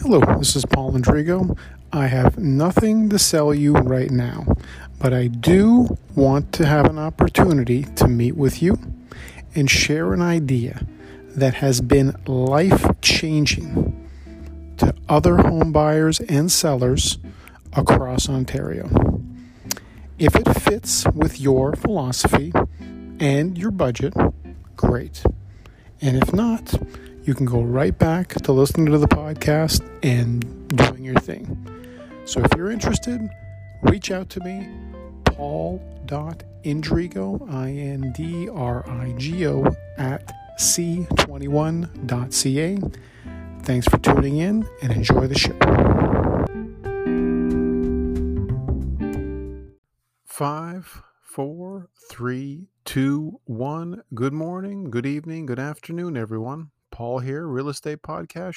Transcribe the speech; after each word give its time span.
Hello, 0.00 0.20
this 0.38 0.54
is 0.54 0.64
Paul 0.64 0.92
Indrigo. 0.92 1.58
I 1.92 2.06
have 2.06 2.38
nothing 2.38 3.08
to 3.08 3.18
sell 3.18 3.52
you 3.52 3.72
right 3.72 4.12
now, 4.12 4.46
but 5.00 5.12
I 5.12 5.26
do 5.26 5.98
want 6.14 6.52
to 6.52 6.66
have 6.66 6.86
an 6.86 7.00
opportunity 7.00 7.82
to 7.96 8.06
meet 8.06 8.36
with 8.36 8.62
you 8.62 8.78
and 9.56 9.68
share 9.68 10.12
an 10.12 10.22
idea 10.22 10.86
that 11.30 11.54
has 11.54 11.80
been 11.80 12.14
life 12.26 12.86
changing 13.02 14.08
to 14.76 14.94
other 15.08 15.38
home 15.38 15.72
buyers 15.72 16.20
and 16.20 16.50
sellers 16.52 17.18
across 17.72 18.28
Ontario. 18.28 19.20
If 20.16 20.36
it 20.36 20.48
fits 20.60 21.06
with 21.12 21.40
your 21.40 21.74
philosophy 21.74 22.52
and 23.18 23.58
your 23.58 23.72
budget, 23.72 24.14
great. 24.76 25.24
And 26.00 26.16
if 26.16 26.32
not, 26.32 26.72
you 27.28 27.34
can 27.34 27.44
go 27.44 27.60
right 27.60 27.98
back 27.98 28.30
to 28.30 28.52
listening 28.52 28.86
to 28.86 28.96
the 28.96 29.06
podcast 29.06 29.86
and 30.02 30.66
doing 30.68 31.04
your 31.04 31.16
thing. 31.16 31.68
So 32.24 32.40
if 32.40 32.50
you're 32.56 32.70
interested, 32.70 33.20
reach 33.82 34.10
out 34.10 34.30
to 34.30 34.40
me, 34.40 34.66
paul.indrigo, 35.26 37.52
I 37.52 37.70
N 37.70 38.14
D 38.16 38.48
R 38.48 38.88
I 38.88 39.12
G 39.18 39.46
O, 39.46 39.66
at 39.98 40.32
c21.ca. 40.58 42.78
Thanks 43.62 43.88
for 43.88 43.98
tuning 43.98 44.38
in 44.38 44.66
and 44.80 44.90
enjoy 44.90 45.26
the 45.26 45.38
show. 45.38 45.52
Five, 50.24 51.02
four, 51.20 51.90
three, 52.08 52.68
two, 52.86 53.38
one. 53.44 54.02
Good 54.14 54.32
morning, 54.32 54.88
good 54.88 55.04
evening, 55.04 55.44
good 55.44 55.58
afternoon, 55.58 56.16
everyone. 56.16 56.70
Paul 56.98 57.20
here, 57.20 57.46
real 57.46 57.68
estate 57.68 58.02
podcast 58.02 58.56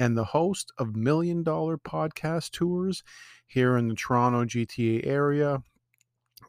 and 0.00 0.18
the 0.18 0.24
host 0.24 0.72
of 0.76 0.96
Million 0.96 1.44
Dollar 1.44 1.78
Podcast 1.78 2.50
Tours 2.50 3.04
here 3.46 3.76
in 3.76 3.86
the 3.86 3.94
Toronto 3.94 4.44
GTA 4.44 5.06
area. 5.06 5.62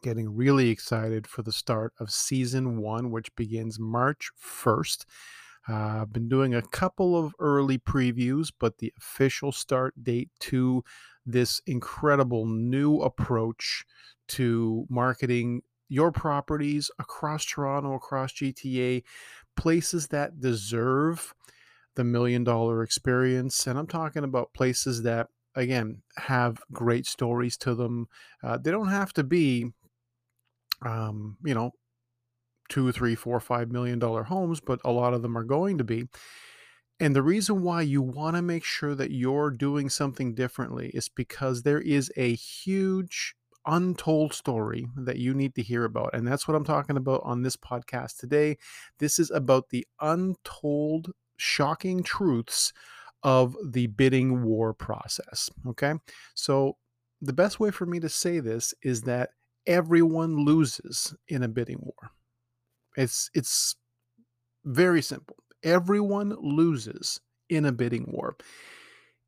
Getting 0.02 0.35
really 0.35 0.69
excited 0.69 1.27
for 1.27 1.44
the 1.44 1.52
start 1.52 1.94
of 1.99 2.09
season 2.09 2.81
one, 2.81 3.11
which 3.11 3.35
begins 3.35 3.80
March 3.80 4.31
1st. 4.44 5.05
Uh, 5.69 6.02
I've 6.02 6.11
been 6.11 6.30
doing 6.30 6.55
a 6.55 6.63
couple 6.63 7.16
of 7.16 7.35
early 7.38 7.77
previews, 7.77 8.52
but 8.59 8.79
the 8.79 8.91
official 8.97 9.52
start 9.52 10.03
date 10.03 10.31
to 10.39 10.83
this 11.23 11.61
incredible 11.67 12.47
new 12.47 13.02
approach 13.02 13.85
to 14.29 14.88
marketing 14.89 15.61
your 15.94 16.11
properties 16.11 16.89
across 16.97 17.45
Toronto, 17.45 17.94
across 17.94 18.33
GTA, 18.33 19.03
places 19.55 20.08
that 20.08 20.39
deserve 20.39 21.35
the 21.94 22.03
million 22.03 22.44
dollar 22.44 22.81
experience. 22.81 23.67
And 23.67 23.77
I'm 23.77 23.85
talking 23.85 24.23
about 24.23 24.55
places 24.55 25.03
that, 25.03 25.27
again, 25.53 26.02
have 26.17 26.58
great 26.72 27.05
stories 27.05 27.58
to 27.58 27.75
them. 27.75 28.08
Uh, 28.41 28.58
they 28.58 28.72
don't 28.72 28.88
have 28.88 29.13
to 29.13 29.23
be, 29.23 29.72
um, 30.83 31.38
you 31.45 31.53
know, 31.53 31.73
two, 32.69 32.91
three, 32.91 33.13
four, 33.13 33.39
five 33.39 33.72
million 33.72 34.00
dollar 34.00 34.23
homes, 34.23 34.59
but 34.59 34.80
a 34.83 34.91
lot 34.91 35.13
of 35.13 35.22
them 35.22 35.38
are 35.38 35.44
going 35.44 35.78
to 35.78 35.83
be. 35.83 36.07
And 37.00 37.16
the 37.16 37.22
reason 37.22 37.61
why 37.61 37.83
you 37.83 38.02
want 38.02 38.35
to 38.35 38.41
make 38.41 38.63
sure 38.63 38.95
that 38.95 39.11
you're 39.11 39.52
doing 39.52 39.89
something 39.89 40.33
differently 40.33 40.89
is 40.95 41.07
because 41.07 41.61
there 41.61 41.81
is 41.81 42.11
a 42.17 42.33
huge 42.33 43.35
untold 43.66 44.33
story 44.33 44.88
that 44.95 45.17
you 45.17 45.33
need 45.33 45.56
to 45.56 45.61
hear 45.61 45.86
about. 45.86 46.11
And 46.14 46.28
that's 46.28 46.47
what 46.47 46.56
I'm 46.56 46.66
talking 46.66 46.97
about 46.97 47.22
on 47.23 47.42
this 47.42 47.56
podcast 47.56 48.17
today. 48.17 48.58
This 49.00 49.19
is 49.19 49.31
about 49.31 49.69
the 49.69 49.88
untold, 50.02 51.11
shocking 51.38 52.03
truths 52.03 52.73
of 53.23 53.56
the 53.66 53.88
bidding 53.88 54.44
war 54.44 54.73
process. 54.73 55.50
Okay. 55.67 55.94
So, 56.36 56.78
the 57.22 57.34
best 57.34 57.57
way 57.57 57.72
for 57.72 57.85
me 57.85 58.02
to 58.02 58.09
say 58.09 58.41
this 58.41 58.73
is 58.84 59.03
that 59.03 59.29
everyone 59.66 60.44
loses 60.44 61.16
in 61.29 61.41
a 61.41 61.47
bidding 61.47 61.79
war. 61.81 62.12
It's, 62.97 63.29
it's 63.34 63.78
very 64.66 65.02
simple. 65.02 65.38
Everyone 65.63 66.35
loses 66.41 67.22
in 67.47 67.63
a 67.63 67.72
bidding 67.72 68.06
war 68.09 68.35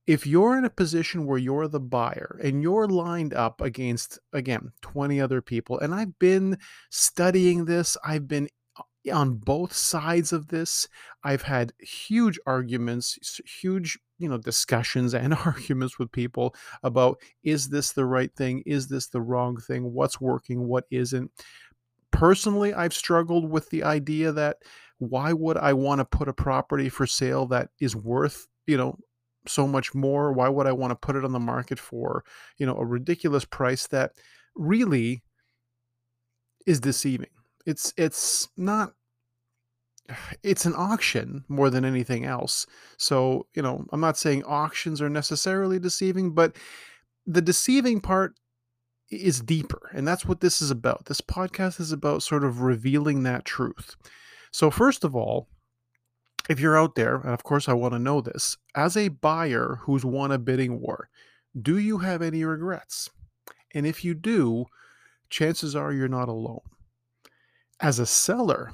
if 0.07 0.27
you're 0.27 0.57
in 0.57 0.65
a 0.65 0.69
position 0.69 1.25
where 1.25 1.37
you're 1.37 1.67
the 1.67 1.79
buyer 1.79 2.39
and 2.43 2.61
you're 2.61 2.87
lined 2.87 3.33
up 3.33 3.61
against 3.61 4.19
again 4.33 4.71
20 4.81 5.19
other 5.19 5.41
people 5.41 5.79
and 5.79 5.93
i've 5.93 6.17
been 6.19 6.57
studying 6.89 7.65
this 7.65 7.97
i've 8.05 8.27
been 8.27 8.47
uh, 8.77 9.13
on 9.13 9.35
both 9.35 9.73
sides 9.73 10.31
of 10.31 10.47
this 10.47 10.87
i've 11.23 11.43
had 11.43 11.73
huge 11.79 12.39
arguments 12.45 13.39
huge 13.61 13.97
you 14.17 14.29
know 14.29 14.37
discussions 14.37 15.13
and 15.13 15.33
arguments 15.45 15.99
with 15.99 16.11
people 16.11 16.55
about 16.83 17.19
is 17.43 17.69
this 17.69 17.91
the 17.91 18.05
right 18.05 18.33
thing? 18.35 18.63
Is 18.65 18.87
this 18.87 19.07
the 19.07 19.21
wrong 19.21 19.57
thing? 19.57 19.93
What's 19.93 20.21
working? 20.21 20.67
What 20.67 20.85
isn't? 20.89 21.31
Personally 22.11 22.73
i've 22.73 22.93
struggled 22.93 23.49
with 23.49 23.69
the 23.71 23.83
idea 23.83 24.31
that 24.31 24.59
why 24.99 25.33
would 25.33 25.57
i 25.57 25.73
want 25.73 25.99
to 25.99 26.05
put 26.05 26.29
a 26.29 26.33
property 26.33 26.87
for 26.87 27.05
sale 27.05 27.45
that 27.45 27.67
is 27.81 27.93
worth 27.93 28.47
you 28.67 28.77
know 28.77 28.97
so 29.47 29.67
much 29.67 29.93
more 29.93 30.31
why 30.31 30.49
would 30.49 30.67
i 30.67 30.71
want 30.71 30.91
to 30.91 30.95
put 30.95 31.15
it 31.15 31.23
on 31.23 31.31
the 31.31 31.39
market 31.39 31.79
for 31.79 32.23
you 32.57 32.65
know 32.65 32.75
a 32.75 32.85
ridiculous 32.85 33.45
price 33.45 33.87
that 33.87 34.11
really 34.55 35.23
is 36.65 36.79
deceiving. 36.79 37.29
It's 37.65 37.93
it's 37.97 38.49
not 38.57 38.93
it's 40.43 40.65
an 40.65 40.73
auction 40.75 41.43
more 41.47 41.69
than 41.69 41.85
anything 41.85 42.25
else. 42.25 42.65
So 42.97 43.47
you 43.53 43.61
know 43.61 43.85
i'm 43.91 44.01
not 44.01 44.17
saying 44.17 44.43
auctions 44.43 45.01
are 45.01 45.09
necessarily 45.09 45.79
deceiving 45.79 46.33
but 46.33 46.55
the 47.25 47.41
deceiving 47.41 47.99
part 47.99 48.35
is 49.11 49.39
deeper 49.39 49.89
and 49.93 50.07
that's 50.07 50.25
what 50.25 50.41
this 50.41 50.61
is 50.61 50.71
about. 50.71 51.05
This 51.05 51.21
podcast 51.21 51.79
is 51.79 51.91
about 51.91 52.23
sort 52.23 52.43
of 52.43 52.61
revealing 52.61 53.23
that 53.23 53.45
truth. 53.45 53.95
So 54.51 54.71
first 54.71 55.03
of 55.03 55.15
all 55.15 55.47
if 56.49 56.59
you're 56.59 56.77
out 56.77 56.95
there, 56.95 57.15
and 57.17 57.31
of 57.31 57.43
course 57.43 57.67
I 57.67 57.73
want 57.73 57.93
to 57.93 57.99
know 57.99 58.21
this, 58.21 58.57
as 58.75 58.95
a 58.95 59.09
buyer 59.09 59.79
who's 59.81 60.05
won 60.05 60.31
a 60.31 60.37
bidding 60.37 60.79
war, 60.79 61.09
do 61.59 61.77
you 61.77 61.99
have 61.99 62.21
any 62.21 62.43
regrets? 62.43 63.09
And 63.73 63.85
if 63.85 64.03
you 64.03 64.13
do, 64.13 64.65
chances 65.29 65.75
are 65.75 65.91
you're 65.91 66.07
not 66.07 66.29
alone. 66.29 66.61
As 67.79 67.99
a 67.99 68.05
seller, 68.05 68.71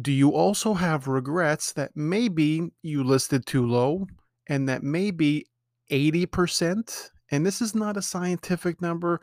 do 0.00 0.12
you 0.12 0.30
also 0.30 0.74
have 0.74 1.06
regrets 1.06 1.72
that 1.72 1.92
maybe 1.94 2.70
you 2.82 3.04
listed 3.04 3.46
too 3.46 3.66
low 3.66 4.06
and 4.48 4.68
that 4.68 4.82
maybe 4.82 5.46
80%, 5.90 7.10
and 7.30 7.44
this 7.44 7.60
is 7.60 7.74
not 7.74 7.96
a 7.96 8.02
scientific 8.02 8.80
number, 8.80 9.20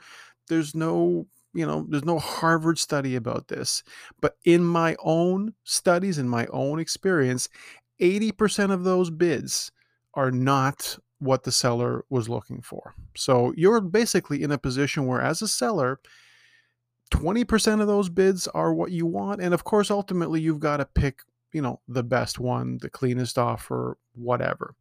there's 0.47 0.75
no 0.75 1.27
you 1.53 1.65
know 1.65 1.85
there's 1.89 2.05
no 2.05 2.17
harvard 2.17 2.79
study 2.79 3.15
about 3.15 3.47
this 3.49 3.83
but 4.21 4.37
in 4.45 4.63
my 4.63 4.95
own 4.99 5.53
studies 5.63 6.17
in 6.17 6.27
my 6.27 6.45
own 6.47 6.79
experience 6.79 7.49
80% 8.01 8.71
of 8.71 8.83
those 8.83 9.09
bids 9.11 9.71
are 10.15 10.31
not 10.31 10.97
what 11.19 11.43
the 11.43 11.51
seller 11.51 12.03
was 12.09 12.27
looking 12.27 12.61
for. 12.61 12.95
So 13.15 13.53
you're 13.55 13.79
basically 13.79 14.41
in 14.41 14.51
a 14.51 14.57
position 14.57 15.05
where 15.05 15.21
as 15.21 15.41
a 15.41 15.47
seller 15.47 15.99
20% 17.11 17.81
of 17.81 17.87
those 17.87 18.09
bids 18.09 18.47
are 18.47 18.73
what 18.73 18.91
you 18.91 19.05
want 19.05 19.41
and 19.41 19.53
of 19.53 19.63
course 19.63 19.91
ultimately 19.91 20.41
you've 20.41 20.61
got 20.61 20.77
to 20.77 20.85
pick 20.85 21.19
you 21.51 21.61
know 21.61 21.81
the 21.87 22.03
best 22.03 22.39
one 22.39 22.79
the 22.81 22.89
cleanest 22.89 23.37
offer 23.37 23.97
whatever. 24.13 24.73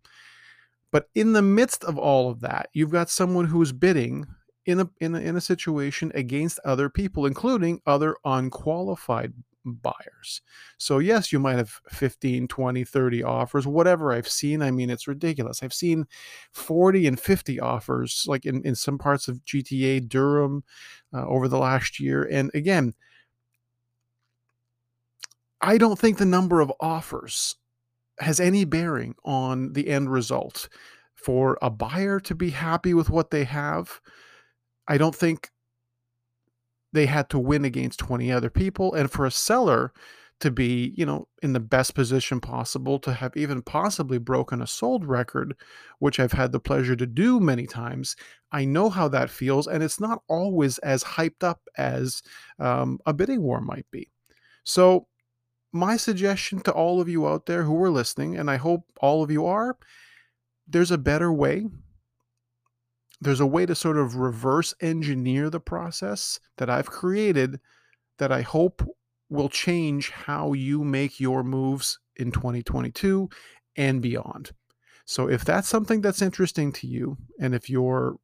But 0.93 1.09
in 1.15 1.35
the 1.35 1.43
midst 1.43 1.85
of 1.85 1.99
all 1.99 2.31
of 2.31 2.41
that 2.41 2.71
you've 2.73 2.91
got 2.91 3.11
someone 3.11 3.47
who's 3.47 3.73
bidding 3.73 4.27
in 4.71 4.81
a, 4.81 4.91
in 5.01 5.15
a 5.15 5.19
in 5.19 5.37
a 5.37 5.41
situation 5.41 6.11
against 6.15 6.59
other 6.65 6.89
people 6.89 7.27
including 7.27 7.81
other 7.87 8.17
unqualified 8.25 9.33
buyers. 9.65 10.41
So 10.79 10.99
yes 10.99 11.33
you 11.33 11.39
might 11.39 11.57
have 11.57 11.81
15 11.91 12.49
20 12.49 12.85
30 12.85 13.23
offers 13.23 13.67
whatever 13.67 14.11
i've 14.13 14.29
seen 14.29 14.63
i 14.63 14.71
mean 14.71 14.89
it's 14.89 15.07
ridiculous. 15.07 15.63
I've 15.63 15.75
seen 15.75 16.07
40 16.53 17.07
and 17.07 17.21
50 17.21 17.61
offers 17.61 18.25
like 18.27 18.47
in, 18.47 18.63
in 18.65 18.75
some 18.75 18.99
parts 18.99 19.29
of 19.29 19.45
gta 19.45 20.09
durham 20.09 20.65
uh, 21.13 21.27
over 21.27 21.49
the 21.49 21.59
last 21.59 22.01
year. 22.01 22.23
And 22.25 22.51
again 22.55 22.95
i 25.61 25.77
don't 25.77 25.99
think 25.99 26.17
the 26.19 26.25
number 26.25 26.61
of 26.61 26.73
offers 26.81 27.57
has 28.21 28.39
any 28.39 28.65
bearing 28.65 29.15
on 29.25 29.73
the 29.73 29.89
end 29.89 30.11
result. 30.13 30.69
For 31.15 31.59
a 31.61 31.69
buyer 31.69 32.19
to 32.21 32.35
be 32.35 32.51
happy 32.51 32.95
with 32.95 33.11
what 33.11 33.31
they 33.31 33.45
have 33.45 34.01
I 34.91 34.99
don't 34.99 35.15
think 35.15 35.51
they 36.93 37.07
had 37.07 37.31
to 37.31 37.39
win 37.39 37.65
against 37.65 38.01
20 38.01 38.33
other 38.33 38.51
people. 38.51 38.93
And 38.93 39.09
for 39.09 39.25
a 39.25 39.31
seller 39.31 39.93
to 40.41 40.51
be, 40.51 40.93
you 40.97 41.07
know, 41.07 41.29
in 41.43 41.53
the 41.53 41.61
best 41.61 41.95
position 41.95 42.41
possible, 42.41 42.99
to 42.99 43.13
have 43.13 43.37
even 43.37 43.63
possibly 43.63 44.19
broken 44.19 44.61
a 44.61 44.67
sold 44.67 45.05
record, 45.05 45.55
which 46.01 46.19
I've 46.19 46.33
had 46.33 46.51
the 46.51 46.59
pleasure 46.59 46.97
to 46.97 47.07
do 47.07 47.39
many 47.39 47.69
times, 47.69 48.17
I 48.51 48.65
know 48.65 48.91
how 48.91 49.07
that 49.09 49.31
feels. 49.31 49.69
And 49.69 49.81
it's 49.81 50.01
not 50.01 50.23
always 50.27 50.79
as 50.79 51.05
hyped 51.05 51.45
up 51.45 51.61
as 51.79 52.21
um, 52.59 52.99
a 53.07 53.13
bidding 53.13 53.43
war 53.43 53.61
might 53.61 53.87
be. 53.93 54.11
So, 54.65 55.07
my 55.73 55.97
suggestion 55.97 56.59
to 56.63 56.73
all 56.73 57.01
of 57.01 57.09
you 57.09 57.29
out 57.29 57.47
there 57.47 57.63
who 57.63 57.81
are 57.85 57.91
listening, 57.91 58.37
and 58.37 58.51
I 58.51 58.57
hope 58.57 58.83
all 59.01 59.23
of 59.23 59.31
you 59.31 59.47
are, 59.47 59.77
there's 60.67 60.91
a 60.91 60.99
better 60.99 61.33
way. 61.33 61.67
There's 63.21 63.41
a 63.41 63.47
way 63.47 63.67
to 63.67 63.75
sort 63.75 63.99
of 63.99 64.17
reverse 64.17 64.75
engineer 64.81 65.51
the 65.51 65.61
process 65.61 66.41
that 66.57 66.71
I've 66.71 66.91
created 66.91 67.61
that 68.19 68.33
I 68.33 68.43
hope 68.43 68.87
will 69.29 69.49
change 69.49 70.11
how 70.11 70.53
you 70.53 70.85
make 70.85 71.21
your 71.21 71.45
moves 71.45 71.99
in 72.17 72.33
2022 72.33 73.29
and 73.77 74.03
beyond. 74.03 74.53
So 75.05 75.29
if 75.29 75.45
that's 75.45 75.69
something 75.69 76.01
that's 76.01 76.23
interesting 76.23 76.73
to 76.75 76.87
you, 76.87 77.19
and 77.39 77.55
if 77.55 77.69
you're 77.69 78.17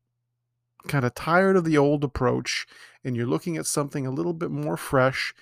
kind 0.89 1.05
of 1.05 1.15
tired 1.15 1.57
of 1.57 1.65
the 1.65 1.77
old 1.77 2.05
approach 2.05 2.67
and 3.05 3.17
you're 3.17 3.27
looking 3.27 3.57
at 3.57 3.67
something 3.67 4.07
a 4.07 4.11
little 4.11 4.33
bit 4.33 4.51
more 4.51 4.77
fresh, 4.77 5.35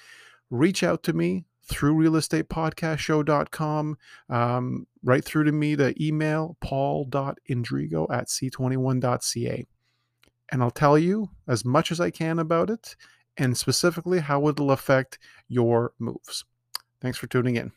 reach 0.50 0.82
out 0.82 1.02
to 1.02 1.12
me 1.12 1.44
through 1.62 1.94
realestatepodcastshow.com, 1.94 3.98
um, 4.28 4.86
right 5.04 5.24
through 5.24 5.44
to 5.44 5.52
me 5.52 5.76
to 5.76 5.94
email 6.02 6.56
paul.indrigo 6.60 8.10
at 8.10 8.28
c21.ca. 8.28 9.66
And 10.50 10.62
I'll 10.62 10.70
tell 10.70 10.98
you 10.98 11.30
as 11.46 11.64
much 11.64 11.92
as 11.92 12.00
I 12.00 12.10
can 12.10 12.38
about 12.38 12.70
it 12.70 12.96
and 13.36 13.56
specifically 13.56 14.20
how 14.20 14.48
it'll 14.48 14.70
affect 14.70 15.18
your 15.48 15.92
moves. 15.98 16.44
Thanks 17.00 17.18
for 17.18 17.26
tuning 17.26 17.56
in. 17.56 17.72